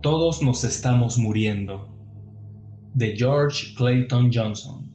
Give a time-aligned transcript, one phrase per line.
[0.00, 1.88] Todos nos estamos muriendo.
[2.94, 4.94] De George Clayton Johnson.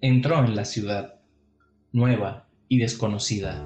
[0.00, 1.14] Entró en la ciudad,
[1.92, 3.64] nueva y desconocida.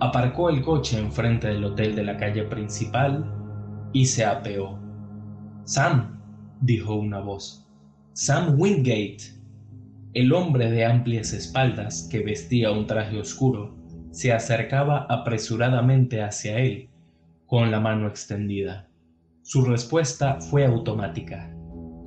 [0.00, 3.24] Aparcó el coche enfrente del hotel de la calle principal
[3.94, 4.78] y se apeó.
[5.64, 6.20] Sam,
[6.60, 7.66] dijo una voz.
[8.12, 9.40] Sam Wingate.
[10.12, 13.74] El hombre de amplias espaldas, que vestía un traje oscuro,
[14.10, 16.90] se acercaba apresuradamente hacia él
[17.46, 18.88] con la mano extendida.
[19.42, 21.52] Su respuesta fue automática.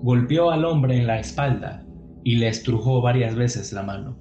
[0.02, 1.86] Golpeó al hombre en la espalda
[2.24, 4.20] y le estrujó varias veces la mano.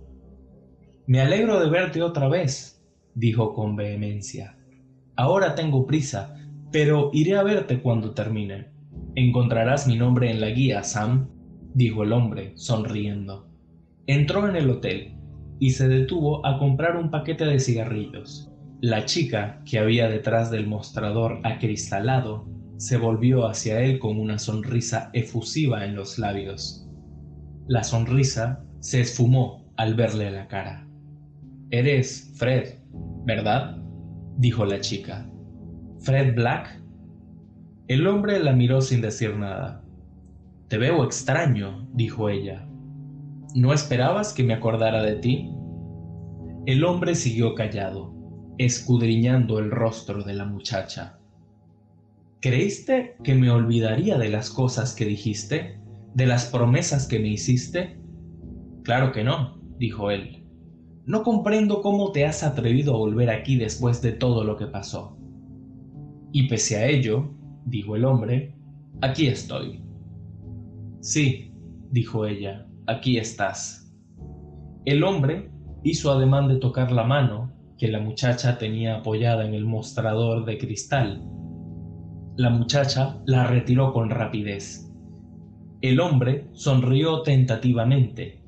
[1.06, 4.56] Me alegro de verte otra vez, dijo con vehemencia.
[5.16, 6.36] Ahora tengo prisa,
[6.70, 8.68] pero iré a verte cuando termine.
[9.14, 11.28] Encontrarás mi nombre en la guía, Sam,
[11.74, 13.48] dijo el hombre, sonriendo.
[14.06, 15.16] Entró en el hotel
[15.58, 18.52] y se detuvo a comprar un paquete de cigarrillos.
[18.80, 22.46] La chica, que había detrás del mostrador acristalado,
[22.76, 26.88] se volvió hacia él con una sonrisa efusiva en los labios.
[27.66, 30.86] La sonrisa se esfumó al verle la cara.
[31.70, 32.76] Eres Fred,
[33.24, 33.78] ¿verdad?
[34.36, 35.28] dijo la chica.
[35.98, 36.80] ¿Fred Black?
[37.88, 39.82] El hombre la miró sin decir nada.
[40.68, 42.68] Te veo extraño, dijo ella.
[43.56, 45.50] ¿No esperabas que me acordara de ti?
[46.64, 48.17] El hombre siguió callado
[48.58, 51.18] escudriñando el rostro de la muchacha.
[52.40, 55.80] ¿Creíste que me olvidaría de las cosas que dijiste?
[56.14, 58.00] ¿De las promesas que me hiciste?
[58.82, 60.44] Claro que no, dijo él.
[61.06, 65.16] No comprendo cómo te has atrevido a volver aquí después de todo lo que pasó.
[66.32, 67.30] Y pese a ello,
[67.64, 68.54] dijo el hombre,
[69.00, 69.82] aquí estoy.
[71.00, 71.54] Sí,
[71.90, 73.94] dijo ella, aquí estás.
[74.84, 75.50] El hombre
[75.84, 80.58] hizo ademán de tocar la mano que la muchacha tenía apoyada en el mostrador de
[80.58, 81.24] cristal.
[82.36, 84.92] La muchacha la retiró con rapidez.
[85.80, 88.42] El hombre sonrió tentativamente.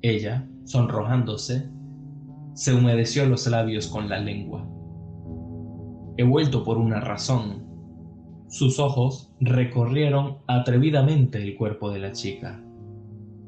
[0.00, 1.68] Ella, sonrojándose,
[2.54, 4.66] se humedeció los labios con la lengua.
[6.16, 7.66] He vuelto por una razón.
[8.48, 12.62] Sus ojos recorrieron atrevidamente el cuerpo de la chica.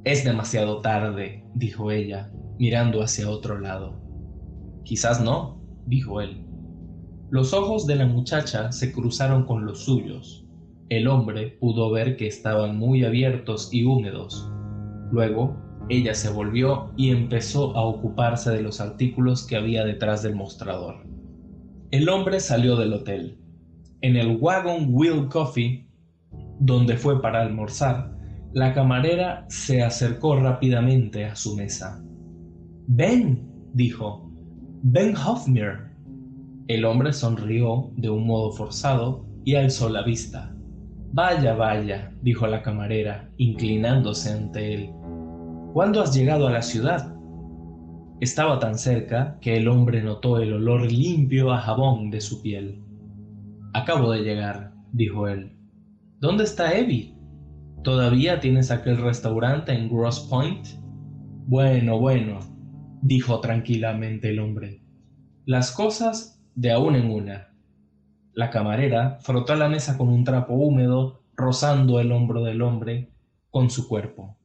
[0.05, 4.06] Es demasiado tarde, dijo ella, mirando hacia otro lado.
[4.87, 6.47] Quizás no, dijo él.
[7.29, 10.47] Los ojos de la muchacha se cruzaron con los suyos.
[10.89, 14.49] El hombre pudo ver que estaban muy abiertos y húmedos.
[15.11, 15.57] Luego,
[15.89, 21.05] ella se volvió y empezó a ocuparse de los artículos que había detrás del mostrador.
[21.91, 23.41] El hombre salió del hotel.
[24.03, 25.91] En el Wagon Wheel Coffee,
[26.61, 28.17] donde fue para almorzar,
[28.53, 32.05] la camarera se acercó rápidamente a su mesa.
[32.87, 34.26] Ven, dijo,
[34.83, 35.91] Ben Hofmir.
[36.69, 40.55] El hombre sonrió de un modo forzado y alzó la vista.
[41.13, 44.91] Vaya, vaya, dijo la camarera, inclinándose ante él.
[45.73, 47.15] ¿Cuándo has llegado a la ciudad?
[48.21, 52.83] Estaba tan cerca que el hombre notó el olor limpio a jabón de su piel.
[53.73, 55.57] Acabo de llegar, dijo él.
[56.21, 57.15] ¿Dónde está Evie?
[57.83, 60.67] ¿Todavía tienes aquel restaurante en Gross Point?
[61.47, 62.41] Bueno, bueno,
[63.03, 64.83] dijo tranquilamente el hombre.
[65.45, 67.55] Las cosas de a una en una.
[68.33, 73.13] La camarera frotó la mesa con un trapo húmedo, rozando el hombro del hombre
[73.51, 74.39] con su cuerpo.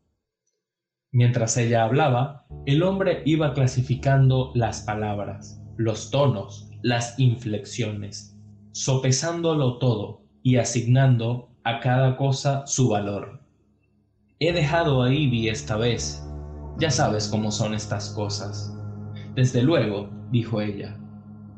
[1.11, 8.37] Mientras ella hablaba, el hombre iba clasificando las palabras, los tonos, las inflexiones,
[8.71, 13.41] sopesándolo todo y asignando a cada cosa su valor.
[14.39, 16.25] He dejado a Ivy esta vez,
[16.81, 18.75] ya sabes cómo son estas cosas.
[19.35, 20.97] Desde luego, dijo ella.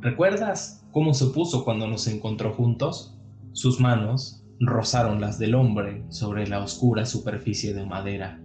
[0.02, 3.18] ¿Recuerdas cómo se puso cuando nos encontró juntos?
[3.54, 8.42] Sus manos rozaron las del hombre sobre la oscura superficie de madera.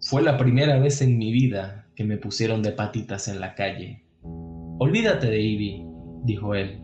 [0.00, 4.04] Fue la primera vez en mi vida que me pusieron de patitas en la calle.
[4.80, 5.86] Olvídate de Ivy,
[6.24, 6.82] dijo él.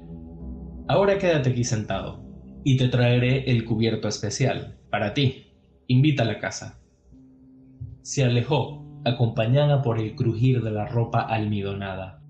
[0.86, 2.24] Ahora quédate aquí sentado
[2.62, 5.48] y te traeré el cubierto especial para ti.
[5.89, 6.79] Invita a la casa
[8.02, 12.22] se alejó, acompañada por el crujir de la ropa almidonada.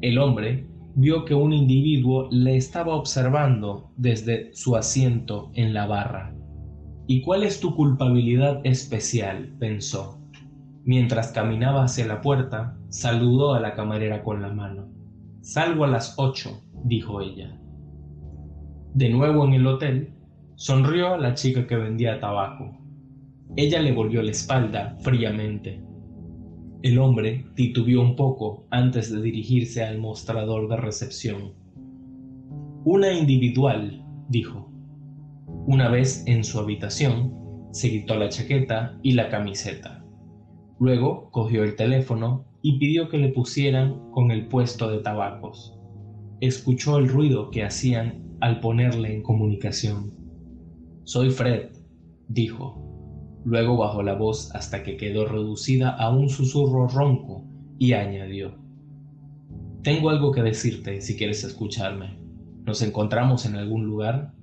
[0.00, 6.34] El hombre vio que un individuo le estaba observando desde su asiento en la barra.
[7.06, 9.54] ¿Y cuál es tu culpabilidad especial?
[9.58, 10.20] pensó.
[10.84, 14.88] Mientras caminaba hacia la puerta, saludó a la camarera con la mano.
[15.40, 17.58] Salgo a las ocho, dijo ella.
[18.94, 20.14] De nuevo en el hotel,
[20.56, 22.79] sonrió a la chica que vendía tabaco.
[23.56, 25.82] Ella le volvió la espalda fríamente.
[26.82, 31.54] El hombre titubeó un poco antes de dirigirse al mostrador de recepción.
[32.84, 34.72] Una individual, dijo.
[35.66, 37.34] Una vez en su habitación,
[37.72, 40.04] se quitó la chaqueta y la camiseta.
[40.78, 45.78] Luego cogió el teléfono y pidió que le pusieran con el puesto de tabacos.
[46.40, 50.14] Escuchó el ruido que hacían al ponerle en comunicación.
[51.04, 51.72] Soy Fred,
[52.28, 52.89] dijo.
[53.44, 57.44] Luego bajó la voz hasta que quedó reducida a un susurro ronco
[57.78, 58.58] y añadió.
[59.82, 62.18] Tengo algo que decirte si quieres escucharme.
[62.66, 64.34] ¿Nos encontramos en algún lugar?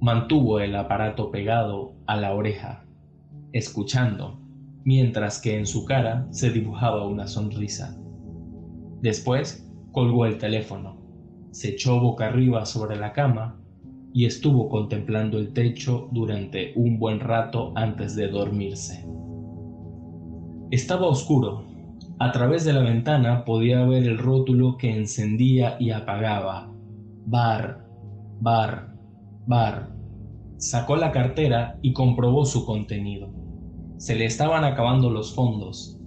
[0.00, 2.84] Mantuvo el aparato pegado a la oreja,
[3.52, 4.38] escuchando,
[4.84, 7.98] mientras que en su cara se dibujaba una sonrisa.
[9.00, 11.00] Después colgó el teléfono,
[11.50, 13.57] se echó boca arriba sobre la cama
[14.12, 19.04] y estuvo contemplando el techo durante un buen rato antes de dormirse.
[20.70, 21.64] Estaba oscuro.
[22.18, 26.72] A través de la ventana podía ver el rótulo que encendía y apagaba.
[27.26, 27.86] Bar,
[28.40, 28.94] bar,
[29.46, 29.94] bar.
[30.56, 33.32] Sacó la cartera y comprobó su contenido.
[33.98, 36.00] Se le estaban acabando los fondos.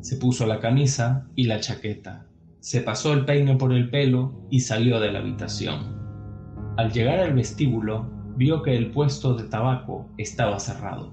[0.00, 2.26] Se puso la camisa y la chaqueta.
[2.60, 5.97] Se pasó el peine por el pelo y salió de la habitación.
[6.78, 11.10] Al llegar al vestíbulo, vio que el puesto de tabaco estaba cerrado.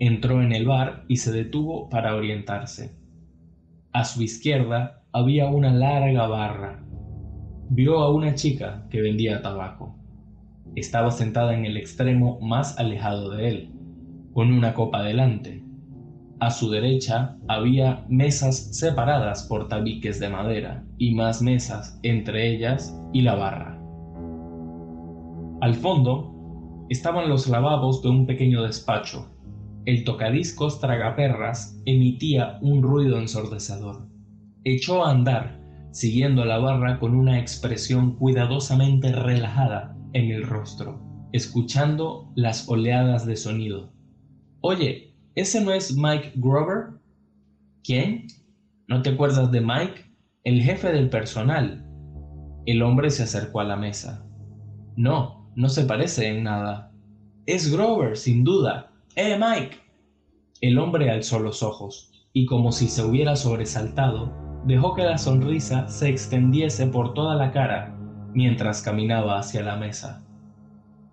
[0.00, 2.96] Entró en el bar y se detuvo para orientarse.
[3.92, 6.84] A su izquierda había una larga barra.
[7.68, 9.96] Vio a una chica que vendía tabaco.
[10.74, 13.72] Estaba sentada en el extremo más alejado de él,
[14.32, 15.62] con una copa delante.
[16.40, 23.00] A su derecha había mesas separadas por tabiques de madera y más mesas entre ellas
[23.12, 23.73] y la barra.
[25.60, 29.30] Al fondo estaban los lavabos de un pequeño despacho.
[29.86, 34.08] El tocadiscos tragaperras emitía un ruido ensordecedor.
[34.64, 35.60] Echó a andar,
[35.92, 41.00] siguiendo la barra con una expresión cuidadosamente relajada en el rostro,
[41.32, 43.92] escuchando las oleadas de sonido.
[44.60, 47.00] Oye, ¿ese no es Mike Grover?
[47.82, 48.26] ¿Quién?
[48.88, 50.14] ¿No te acuerdas de Mike?
[50.44, 51.86] El jefe del personal.
[52.66, 54.26] El hombre se acercó a la mesa.
[54.96, 56.92] No, no se parece en nada.
[57.46, 58.90] Es Grover, sin duda.
[59.16, 59.76] ¡Eh, Mike!
[60.60, 64.32] El hombre alzó los ojos y como si se hubiera sobresaltado,
[64.64, 67.96] dejó que la sonrisa se extendiese por toda la cara
[68.32, 70.24] mientras caminaba hacia la mesa.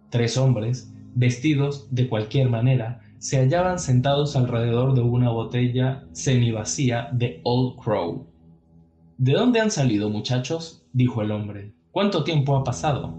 [0.09, 7.39] Tres hombres, vestidos de cualquier manera, se hallaban sentados alrededor de una botella semivacía de
[7.43, 8.25] Old Crow.
[9.17, 10.83] ¿De dónde han salido, muchachos?
[10.91, 11.73] dijo el hombre.
[11.91, 13.15] ¿Cuánto tiempo ha pasado?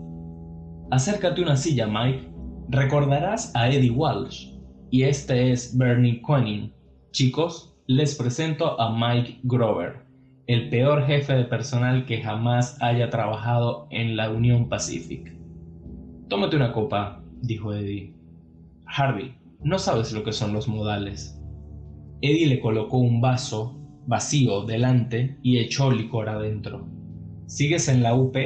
[0.93, 2.29] Acércate una silla, Mike.
[2.69, 4.49] Recordarás a Eddie Walsh.
[4.91, 6.71] Y este es Bernie Coening.
[7.13, 10.05] Chicos, les presento a Mike Grover
[10.47, 15.35] el peor jefe de personal que jamás haya trabajado en la Unión Pacific.
[16.29, 18.15] Tómate una copa, dijo Eddie.
[18.85, 21.41] Harvey, no sabes lo que son los modales.
[22.21, 26.87] Eddie le colocó un vaso vacío delante y echó licor adentro.
[27.47, 28.37] ¿Sigues en la UP?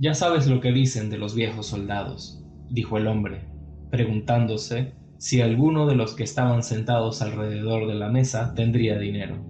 [0.00, 2.40] Ya sabes lo que dicen de los viejos soldados,
[2.70, 3.48] dijo el hombre,
[3.90, 9.44] preguntándose si alguno de los que estaban sentados alrededor de la mesa tendría dinero.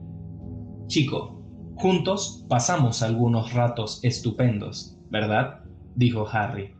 [0.86, 1.42] Chico,
[1.74, 5.60] juntos pasamos algunos ratos estupendos, ¿verdad?
[5.96, 6.72] dijo Harry.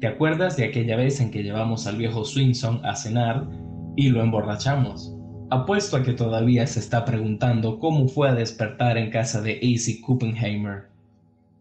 [0.00, 3.48] ¿Te acuerdas de aquella vez en que llevamos al viejo Swinson a cenar
[3.96, 5.16] y lo emborrachamos?
[5.50, 10.00] Apuesto a que todavía se está preguntando cómo fue a despertar en casa de AC
[10.00, 10.90] Kuppenheimer.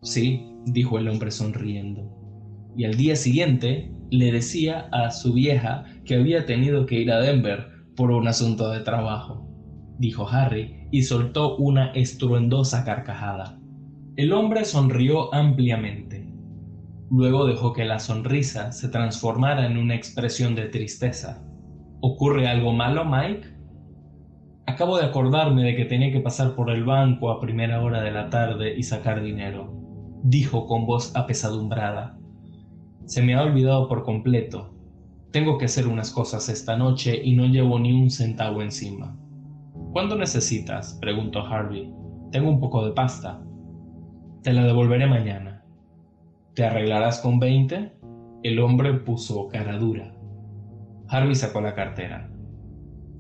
[0.02, 2.10] Sí, dijo el hombre sonriendo.
[2.76, 7.20] Y al día siguiente le decía a su vieja que había tenido que ir a
[7.20, 9.48] Denver por un asunto de trabajo,
[9.98, 13.60] dijo Harry y soltó una estruendosa carcajada.
[14.16, 16.32] El hombre sonrió ampliamente.
[17.10, 21.44] Luego dejó que la sonrisa se transformara en una expresión de tristeza.
[22.02, 23.48] ¿Ocurre algo malo, Mike?
[24.66, 28.12] Acabo de acordarme de que tenía que pasar por el banco a primera hora de
[28.12, 29.83] la tarde y sacar dinero,
[30.24, 32.18] dijo con voz apesadumbrada.
[33.06, 34.74] Se me ha olvidado por completo.
[35.32, 39.18] Tengo que hacer unas cosas esta noche y no llevo ni un centavo encima.
[39.92, 40.98] ¿Cuándo necesitas?
[41.02, 41.94] preguntó Harvey.
[42.32, 43.44] Tengo un poco de pasta.
[44.42, 45.66] Te la devolveré mañana.
[46.56, 47.92] ¿Te arreglarás con veinte?
[48.44, 50.16] El hombre puso cara dura.
[51.10, 52.32] Harvey sacó la cartera.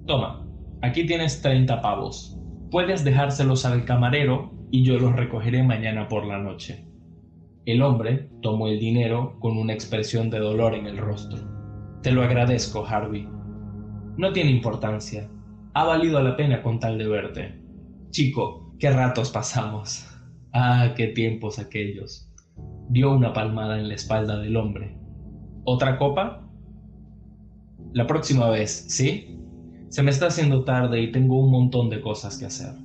[0.05, 0.48] Toma,
[0.81, 2.39] aquí tienes treinta pavos.
[2.72, 6.92] Puedes dejárselos al camarero y yo los recogeré mañana por la noche.
[7.65, 11.39] El hombre tomó el dinero con una expresión de dolor en el rostro.
[12.01, 13.25] Te lo agradezco, Harvey.
[14.17, 15.29] No tiene importancia.
[15.74, 17.62] Ha valido la pena con tal de verte.
[18.10, 20.08] Chico, qué ratos pasamos.
[20.55, 22.32] Ah, qué tiempos aquellos.
[22.88, 24.96] Dio una palmada en la espalda del hombre.
[25.63, 26.48] ¿Otra copa?
[27.91, 29.39] La próxima vez, ¿sí?
[29.89, 32.75] Se me está haciendo tarde y tengo un montón de cosas que hacer.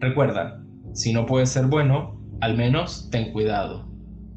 [0.00, 0.60] Recuerda,
[0.92, 3.86] si no puedes ser bueno, al menos ten cuidado,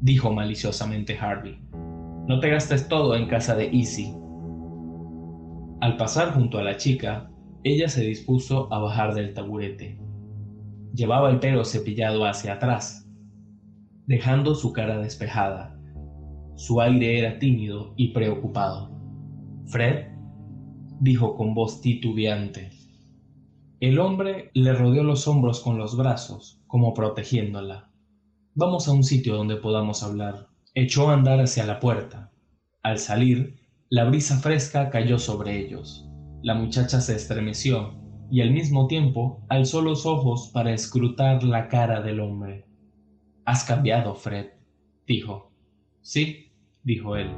[0.00, 1.58] dijo maliciosamente Harvey.
[2.28, 4.14] No te gastes todo en casa de Easy.
[5.80, 7.28] Al pasar junto a la chica,
[7.64, 9.98] ella se dispuso a bajar del taburete.
[10.94, 13.10] Llevaba el pelo cepillado hacia atrás,
[14.06, 15.76] dejando su cara despejada.
[16.54, 18.88] Su aire era tímido y preocupado.
[19.66, 20.12] Fred,
[21.00, 22.70] dijo con voz titubeante.
[23.80, 27.90] El hombre le rodeó los hombros con los brazos, como protegiéndola.
[28.58, 30.48] Vamos a un sitio donde podamos hablar.
[30.72, 32.32] Echó a andar hacia la puerta.
[32.82, 33.58] Al salir,
[33.90, 36.08] la brisa fresca cayó sobre ellos.
[36.42, 37.92] La muchacha se estremeció
[38.30, 42.64] y al mismo tiempo alzó los ojos para escrutar la cara del hombre.
[43.44, 44.46] Has cambiado, Fred,
[45.06, 45.52] dijo.
[46.00, 46.50] Sí,
[46.82, 47.30] dijo él.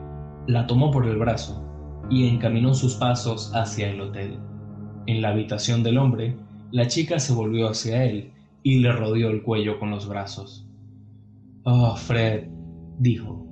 [0.47, 1.69] La tomó por el brazo
[2.09, 4.39] y encaminó sus pasos hacia el hotel.
[5.09, 6.37] En la habitación del hombre,
[6.71, 8.31] la chica se volvió hacia él
[8.63, 10.68] y le rodeó el cuello con los brazos.
[11.71, 12.49] Oh, Fred,
[12.99, 13.47] dijo.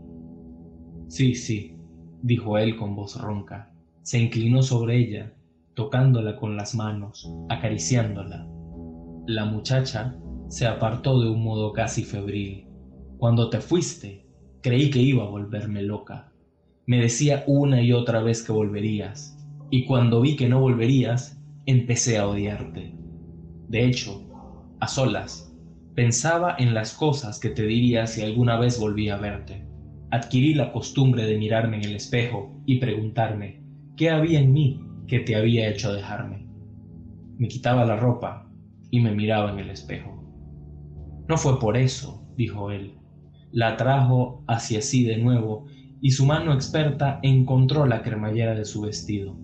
[1.06, 1.76] Sí, sí,
[2.22, 3.70] dijo él con voz ronca.
[4.00, 5.34] Se inclinó sobre ella,
[5.74, 8.48] tocándola con las manos, acariciándola.
[9.26, 10.16] La muchacha
[10.48, 12.66] se apartó de un modo casi febril.
[13.18, 14.24] Cuando te fuiste,
[14.62, 16.32] creí que iba a volverme loca.
[16.86, 19.36] Me decía una y otra vez que volverías,
[19.70, 22.96] y cuando vi que no volverías, empecé a odiarte.
[23.68, 24.22] De hecho,
[24.80, 25.54] a solas,
[25.96, 29.66] pensaba en las cosas que te diría si alguna vez volvía a verte.
[30.10, 33.62] Adquirí la costumbre de mirarme en el espejo y preguntarme
[33.96, 36.46] qué había en mí que te había hecho dejarme.
[37.38, 38.46] Me quitaba la ropa
[38.90, 40.22] y me miraba en el espejo.
[41.28, 42.98] No fue por eso, dijo él.
[43.50, 45.64] La trajo hacia sí de nuevo
[46.02, 49.34] y su mano experta encontró la cremallera de su vestido.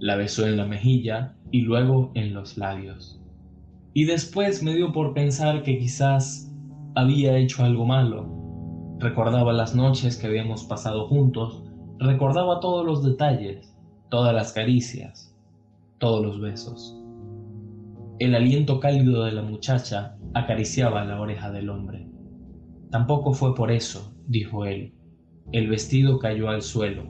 [0.00, 3.23] La besó en la mejilla y luego en los labios.
[3.96, 6.52] Y después me dio por pensar que quizás
[6.96, 8.28] había hecho algo malo.
[8.98, 11.62] Recordaba las noches que habíamos pasado juntos,
[12.00, 13.72] recordaba todos los detalles,
[14.10, 15.32] todas las caricias,
[15.98, 17.00] todos los besos.
[18.18, 22.08] El aliento cálido de la muchacha acariciaba la oreja del hombre.
[22.90, 24.92] Tampoco fue por eso, dijo él.
[25.52, 27.04] El vestido cayó al suelo.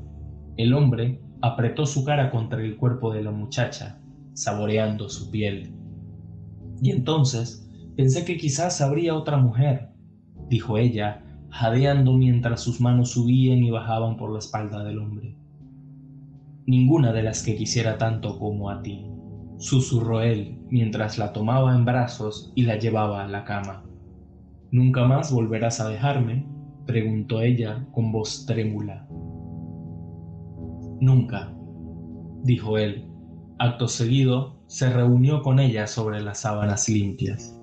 [0.59, 4.03] El hombre apretó su cara contra el cuerpo de la muchacha,
[4.35, 5.73] saboreando su piel.
[6.85, 9.89] Y entonces pensé que quizás habría otra mujer,
[10.51, 15.35] dijo ella, jadeando mientras sus manos subían y bajaban por la espalda del hombre.
[16.67, 19.07] Ninguna de las que quisiera tanto como a ti,
[19.57, 23.83] susurró él mientras la tomaba en brazos y la llevaba a la cama.
[24.71, 26.47] ¿Nunca más volverás a dejarme?
[26.85, 29.09] preguntó ella con voz trémula.
[31.01, 31.51] Nunca,
[32.43, 33.09] dijo él.
[33.59, 37.57] Acto seguido, se reunió con ella sobre las sábanas limpias.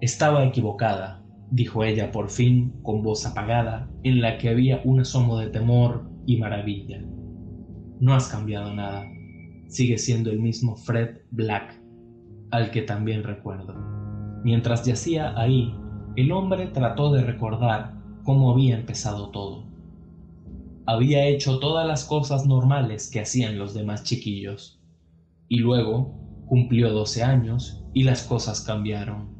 [0.00, 5.36] Estaba equivocada, dijo ella por fin con voz apagada, en la que había un asomo
[5.36, 7.04] de temor y maravilla.
[8.00, 9.04] No has cambiado nada.
[9.68, 11.82] Sigue siendo el mismo Fred Black,
[12.50, 13.74] al que también recuerdo.
[14.42, 15.74] Mientras yacía ahí,
[16.16, 17.92] el hombre trató de recordar
[18.24, 19.66] cómo había empezado todo.
[20.86, 24.80] Había hecho todas las cosas normales que hacían los demás chiquillos.
[25.48, 29.36] Y luego cumplió 12 años y las cosas cambiaron.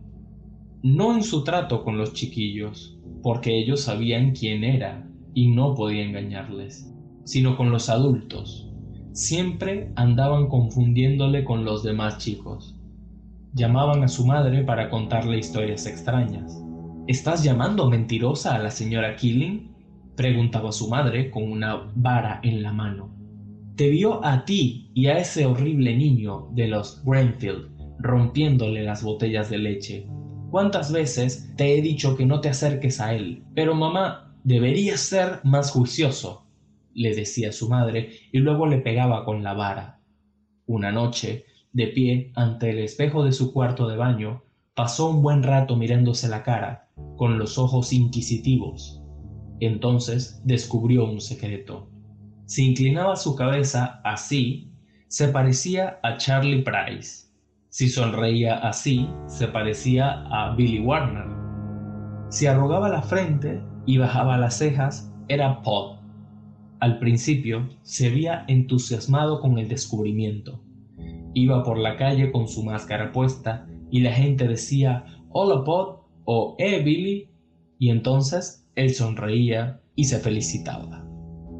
[0.82, 6.04] No en su trato con los chiquillos, porque ellos sabían quién era y no podía
[6.04, 6.92] engañarles,
[7.24, 8.70] sino con los adultos.
[9.12, 12.78] Siempre andaban confundiéndole con los demás chicos.
[13.52, 16.62] Llamaban a su madre para contarle historias extrañas.
[17.06, 19.74] ¿Estás llamando mentirosa a la señora Killing?
[20.16, 23.15] preguntaba su madre con una vara en la mano.
[23.76, 29.50] Te vio a ti y a ese horrible niño de los Grenfield rompiéndole las botellas
[29.50, 30.06] de leche.
[30.50, 33.44] ¿Cuántas veces te he dicho que no te acerques a él?
[33.54, 36.46] Pero mamá, deberías ser más juicioso,
[36.94, 40.00] le decía su madre y luego le pegaba con la vara.
[40.64, 44.42] Una noche, de pie ante el espejo de su cuarto de baño,
[44.74, 49.02] pasó un buen rato mirándose la cara, con los ojos inquisitivos.
[49.60, 51.90] Entonces descubrió un secreto.
[52.46, 54.70] Si inclinaba su cabeza así,
[55.08, 57.26] se parecía a Charlie Price.
[57.70, 61.26] Si sonreía así, se parecía a Billy Warner.
[62.30, 65.98] Si arrugaba la frente y bajaba las cejas, era Pod.
[66.78, 70.62] Al principio se había entusiasmado con el descubrimiento.
[71.34, 76.54] Iba por la calle con su máscara puesta y la gente decía Hola Pod o
[76.60, 77.28] Eh Billy
[77.80, 81.06] Y entonces él sonreía y se felicitaba.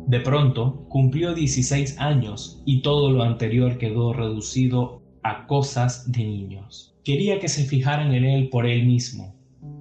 [0.07, 6.95] De pronto cumplió 16 años y todo lo anterior quedó reducido a cosas de niños.
[7.03, 9.35] Quería que se fijaran en él por él mismo,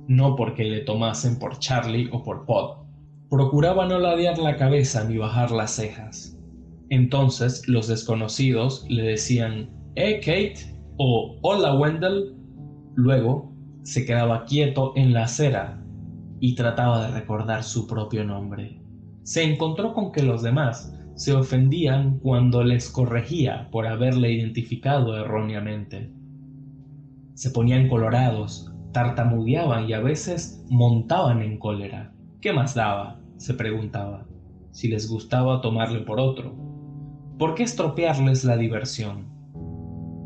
[0.08, 2.88] no porque le tomasen por Charlie o por Pod.
[3.30, 6.36] Procuraba no ladear la cabeza ni bajar las cejas.
[6.90, 10.76] Entonces los desconocidos le decían, ¡Eh, Kate!
[10.98, 12.34] o Hola, Wendell.
[12.96, 13.52] Luego
[13.84, 15.84] se quedaba quieto en la acera
[16.40, 18.85] y trataba de recordar su propio nombre.
[19.26, 26.12] Se encontró con que los demás se ofendían cuando les corregía por haberle identificado erróneamente.
[27.34, 32.14] Se ponían colorados, tartamudeaban y a veces montaban en cólera.
[32.40, 33.20] ¿Qué más daba?
[33.38, 34.28] se preguntaba,
[34.72, 36.56] si les gustaba tomarle por otro.
[37.40, 39.26] ¿Por qué estropearles la diversión?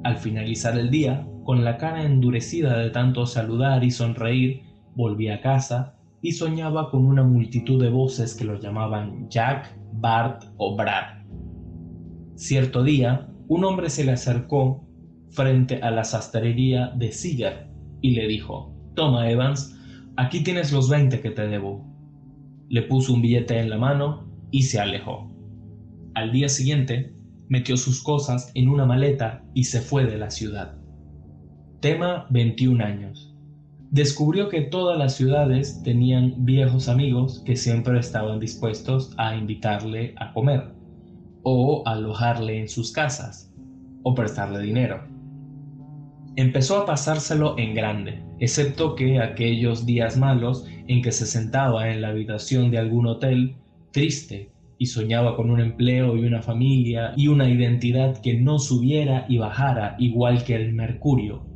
[0.03, 4.63] Al finalizar el día, con la cara endurecida de tanto saludar y sonreír,
[4.93, 10.43] volvía a casa y soñaba con una multitud de voces que lo llamaban Jack, Bart
[10.57, 11.23] o Brad.
[12.35, 14.85] Cierto día, un hombre se le acercó
[15.29, 17.69] frente a la sastrería de Seeger
[18.01, 19.77] y le dijo, Toma, Evans,
[20.17, 21.85] aquí tienes los 20 que te debo.
[22.69, 25.31] Le puso un billete en la mano y se alejó.
[26.15, 27.13] Al día siguiente,
[27.47, 30.77] metió sus cosas en una maleta y se fue de la ciudad.
[31.79, 33.28] Tema 21 años
[33.91, 40.31] descubrió que todas las ciudades tenían viejos amigos que siempre estaban dispuestos a invitarle a
[40.31, 40.73] comer,
[41.41, 43.51] o alojarle en sus casas,
[44.03, 45.03] o prestarle dinero.
[46.35, 52.01] Empezó a pasárselo en grande, excepto que aquellos días malos en que se sentaba en
[52.01, 53.55] la habitación de algún hotel,
[53.91, 59.25] triste, y soñaba con un empleo y una familia y una identidad que no subiera
[59.27, 61.48] y bajara igual que el mercurio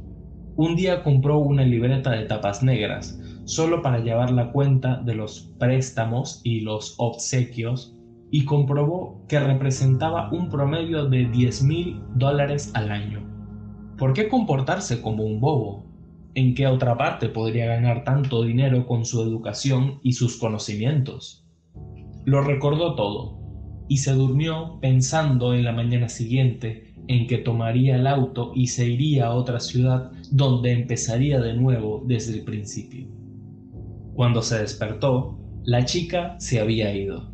[0.55, 5.53] un día compró una libreta de tapas negras, solo para llevar la cuenta de los
[5.57, 7.95] préstamos y los obsequios,
[8.29, 13.21] y comprobó que representaba un promedio de 10 mil dólares al año.
[13.97, 15.85] ¿Por qué comportarse como un bobo?
[16.35, 21.47] ¿En qué otra parte podría ganar tanto dinero con su educación y sus conocimientos?
[22.25, 23.39] Lo recordó todo,
[23.87, 28.87] y se durmió pensando en la mañana siguiente en que tomaría el auto y se
[28.87, 33.07] iría a otra ciudad donde empezaría de nuevo desde el principio.
[34.13, 37.31] Cuando se despertó, la chica se había ido.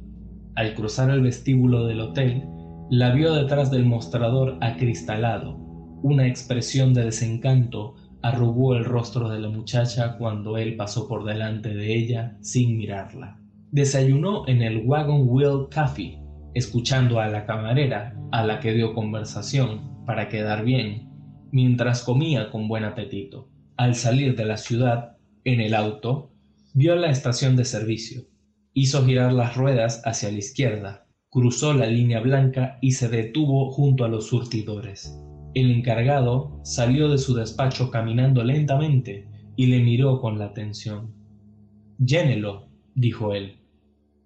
[0.56, 2.44] Al cruzar el vestíbulo del hotel,
[2.90, 5.58] la vio detrás del mostrador acristalado.
[6.02, 11.74] Una expresión de desencanto arrugó el rostro de la muchacha cuando él pasó por delante
[11.74, 13.40] de ella sin mirarla.
[13.72, 16.20] Desayunó en el Wagon Wheel Café,
[16.54, 21.10] escuchando a la camarera, a la que dio conversación, para quedar bien,
[21.52, 23.50] mientras comía con buen apetito.
[23.78, 26.32] Al salir de la ciudad, en el auto,
[26.74, 28.24] vio la estación de servicio.
[28.74, 34.04] Hizo girar las ruedas hacia la izquierda, cruzó la línea blanca y se detuvo junto
[34.04, 35.18] a los surtidores.
[35.54, 41.14] El encargado salió de su despacho caminando lentamente y le miró con la atención.
[41.98, 43.60] Llénelo, dijo él.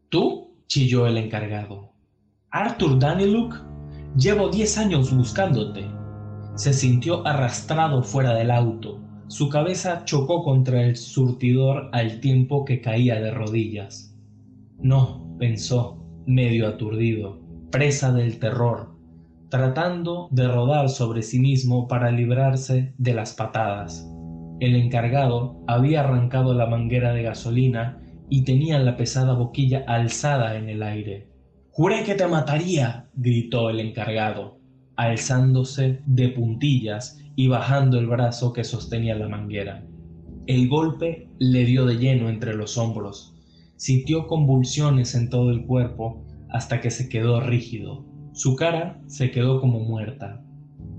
[0.09, 0.53] ¿Tú?
[0.67, 1.93] chilló el encargado.
[2.49, 3.55] Arthur Daniluk,
[4.15, 5.85] llevo diez años buscándote.
[6.55, 8.99] Se sintió arrastrado fuera del auto.
[9.27, 14.15] Su cabeza chocó contra el surtidor al tiempo que caía de rodillas.
[14.79, 17.39] No, pensó, medio aturdido,
[17.71, 18.95] presa del terror,
[19.49, 24.07] tratando de rodar sobre sí mismo para librarse de las patadas.
[24.59, 27.99] El encargado había arrancado la manguera de gasolina
[28.29, 31.32] y tenía la pesada boquilla alzada en el aire.
[31.75, 34.59] Juré que te mataría, gritó el encargado,
[34.95, 39.83] alzándose de puntillas y bajando el brazo que sostenía la manguera.
[40.45, 43.33] El golpe le dio de lleno entre los hombros.
[43.75, 48.05] Sintió convulsiones en todo el cuerpo hasta que se quedó rígido.
[48.33, 50.45] Su cara se quedó como muerta,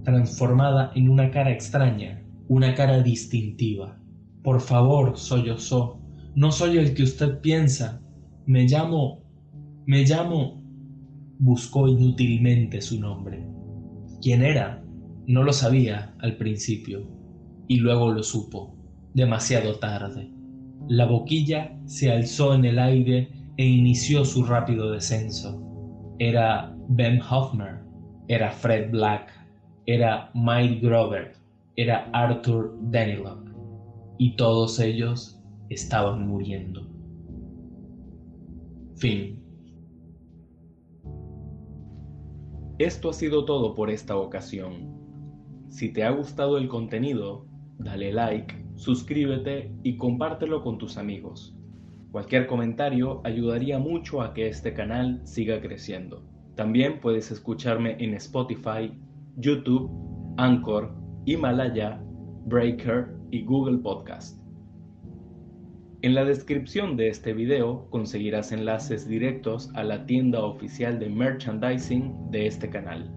[0.02, 4.00] transformada en una cara extraña, una cara distintiva.
[4.42, 6.00] Por favor, sollozó,
[6.34, 8.02] no soy el que usted piensa.
[8.44, 9.22] Me llamo...
[9.86, 10.63] me llamo
[11.44, 13.46] buscó inútilmente su nombre.
[14.22, 14.82] ¿Quién era?
[15.26, 17.06] No lo sabía al principio,
[17.68, 18.74] y luego lo supo,
[19.12, 20.32] demasiado tarde.
[20.88, 23.28] La boquilla se alzó en el aire
[23.58, 25.60] e inició su rápido descenso.
[26.18, 27.82] Era Ben Hoffmer,
[28.28, 29.30] era Fred Black,
[29.84, 31.36] era Mike Grover,
[31.76, 33.44] era Arthur Danilov,
[34.16, 36.90] y todos ellos estaban muriendo.
[38.96, 39.43] Fin.
[42.78, 44.92] Esto ha sido todo por esta ocasión.
[45.68, 47.46] Si te ha gustado el contenido,
[47.78, 51.56] dale like, suscríbete y compártelo con tus amigos.
[52.10, 56.24] Cualquier comentario ayudaría mucho a que este canal siga creciendo.
[56.56, 58.92] También puedes escucharme en Spotify,
[59.36, 59.88] YouTube,
[60.36, 60.94] Anchor,
[61.26, 62.00] Himalaya,
[62.46, 64.43] Breaker y Google Podcast.
[66.04, 72.30] En la descripción de este video conseguirás enlaces directos a la tienda oficial de merchandising
[72.30, 73.10] de este canal.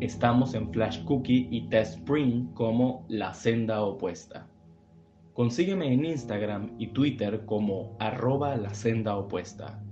[0.00, 4.48] Estamos en Flash Cookie y Test Spring como La Senda Opuesta.
[5.34, 9.84] Consígueme en Instagram y Twitter como arroba la senda opuesta.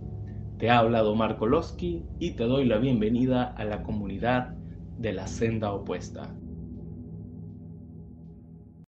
[0.56, 4.54] Te ha hablado Marco Losky y te doy la bienvenida a la comunidad
[4.96, 6.34] de la senda opuesta.